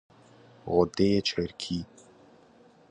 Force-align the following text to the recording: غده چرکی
غده 0.67 1.21
چرکی 1.21 1.85